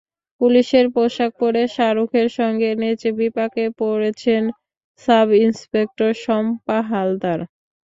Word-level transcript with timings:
পুলিশের 0.41 0.85
পোশাক 0.95 1.31
পরে 1.41 1.61
শাহরুখের 1.75 2.27
সঙ্গে 2.37 2.69
নেচে 2.81 3.09
বিপাকে 3.19 3.63
পড়েছেন 3.79 4.43
সাব-ইন্সপেক্টর 5.01 6.11
শম্পা 6.23 6.77
হালদার। 6.89 7.39